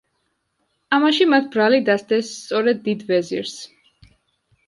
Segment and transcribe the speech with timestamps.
[0.97, 3.55] ამაში მათ ბრალი დასდეს სწორედ დიდ ვეზირს.